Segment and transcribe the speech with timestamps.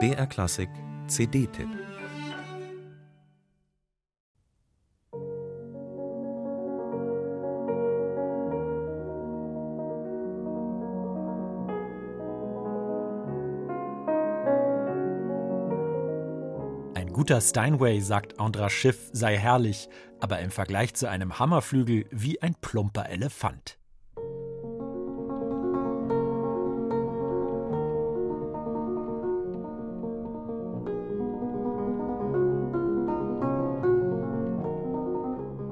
[0.00, 0.68] BR Klassik
[1.06, 1.68] CD-Tipp
[16.94, 19.88] Ein guter Steinway, sagt Andras Schiff, sei herrlich,
[20.18, 23.78] aber im Vergleich zu einem Hammerflügel wie ein plumper Elefant.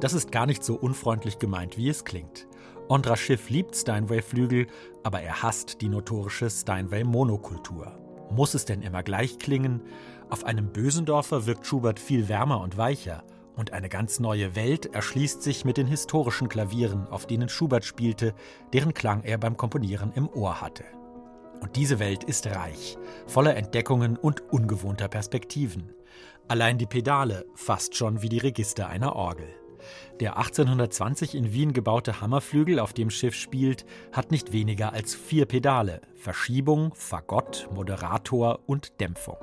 [0.00, 2.46] Das ist gar nicht so unfreundlich gemeint, wie es klingt.
[2.88, 4.66] Andras Schiff liebt Steinway-Flügel,
[5.02, 7.98] aber er hasst die notorische Steinway-Monokultur.
[8.30, 9.80] Muss es denn immer gleich klingen?
[10.28, 13.22] Auf einem Bösendorfer wirkt Schubert viel wärmer und weicher.
[13.56, 18.34] Und eine ganz neue Welt erschließt sich mit den historischen Klavieren, auf denen Schubert spielte,
[18.72, 20.84] deren Klang er beim Komponieren im Ohr hatte.
[21.60, 25.94] Und diese Welt ist reich, voller Entdeckungen und ungewohnter Perspektiven.
[26.48, 29.48] Allein die Pedale fast schon wie die Register einer Orgel.
[30.20, 35.46] Der 1820 in Wien gebaute Hammerflügel, auf dem Schiff spielt, hat nicht weniger als vier
[35.46, 39.36] Pedale: Verschiebung, Fagott, Moderator und Dämpfung.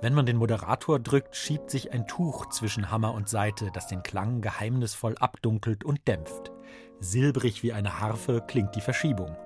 [0.00, 4.02] Wenn man den Moderator drückt, schiebt sich ein Tuch zwischen Hammer und Saite, das den
[4.02, 6.52] Klang geheimnisvoll abdunkelt und dämpft.
[7.00, 9.36] Silbrig wie eine Harfe klingt die Verschiebung.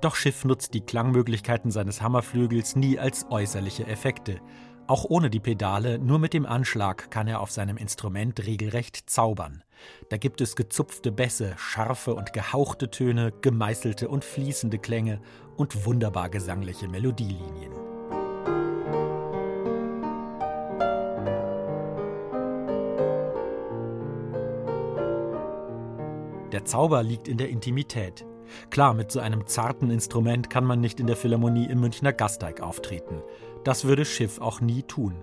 [0.00, 4.38] Doch Schiff nutzt die Klangmöglichkeiten seines Hammerflügels nie als äußerliche Effekte.
[4.86, 9.64] Auch ohne die Pedale, nur mit dem Anschlag kann er auf seinem Instrument regelrecht zaubern.
[10.10, 15.20] Da gibt es gezupfte Bässe, scharfe und gehauchte Töne, gemeißelte und fließende Klänge
[15.56, 17.72] und wunderbar gesangliche Melodielinien.
[26.52, 28.26] Der Zauber liegt in der Intimität.
[28.70, 32.60] Klar, mit so einem zarten Instrument kann man nicht in der Philharmonie im Münchner Gasteig
[32.60, 33.22] auftreten.
[33.64, 35.14] Das würde Schiff auch nie tun.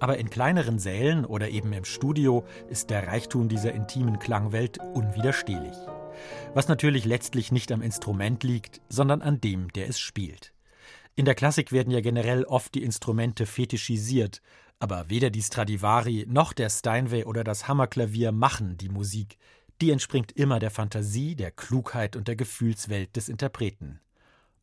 [0.00, 5.76] Aber in kleineren Sälen oder eben im Studio ist der Reichtum dieser intimen Klangwelt unwiderstehlich.
[6.54, 10.52] Was natürlich letztlich nicht am Instrument liegt, sondern an dem, der es spielt.
[11.16, 14.40] In der Klassik werden ja generell oft die Instrumente fetischisiert,
[14.78, 19.36] aber weder die Stradivari noch der Steinway oder das Hammerklavier machen die Musik,
[19.80, 24.00] die entspringt immer der Fantasie, der Klugheit und der Gefühlswelt des Interpreten.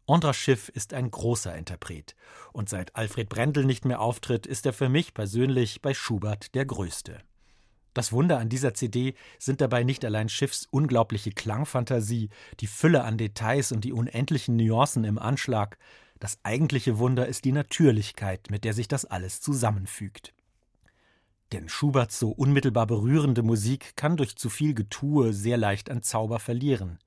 [0.08, 2.16] Andras Schiff ist ein großer Interpret,
[2.53, 6.66] und seit Alfred Brendel nicht mehr auftritt, ist er für mich persönlich bei Schubert der
[6.66, 7.20] Größte.
[7.96, 13.18] Das Wunder an dieser CD sind dabei nicht allein Schiffs unglaubliche Klangfantasie, die Fülle an
[13.18, 15.78] Details und die unendlichen Nuancen im Anschlag.
[16.20, 20.34] Das eigentliche Wunder ist die Natürlichkeit, mit der sich das alles zusammenfügt.
[21.51, 26.39] Denn Schuberts so unmittelbar berührende Musik kann durch zu viel Getue sehr leicht an Zauber
[26.39, 27.00] verlieren.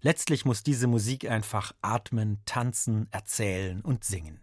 [0.00, 4.40] Letztlich muss diese Musik einfach atmen, tanzen, erzählen und singen.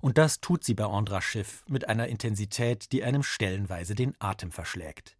[0.00, 4.50] Und das tut sie bei Andras Schiff mit einer Intensität, die einem stellenweise den Atem
[4.50, 5.16] verschlägt.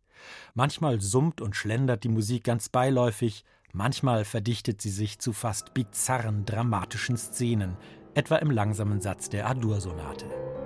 [0.55, 6.45] Manchmal summt und schlendert die Musik ganz beiläufig, manchmal verdichtet sie sich zu fast bizarren,
[6.45, 7.77] dramatischen Szenen,
[8.15, 10.58] etwa im langsamen Satz der Adur-Sonate.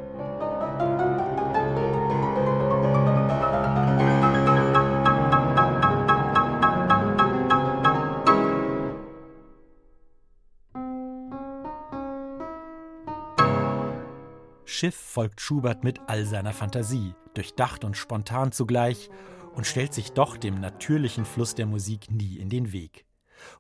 [14.72, 19.10] Schiff folgt Schubert mit all seiner Fantasie, durchdacht und spontan zugleich,
[19.55, 23.05] und stellt sich doch dem natürlichen Fluss der Musik nie in den Weg.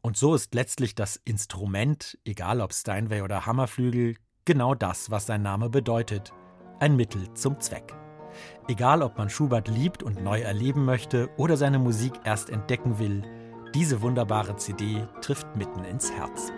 [0.00, 5.42] Und so ist letztlich das Instrument, egal ob Steinway oder Hammerflügel, genau das, was sein
[5.42, 6.32] Name bedeutet,
[6.80, 7.94] ein Mittel zum Zweck.
[8.66, 13.22] Egal ob man Schubert liebt und neu erleben möchte oder seine Musik erst entdecken will,
[13.74, 16.50] diese wunderbare CD trifft mitten ins Herz.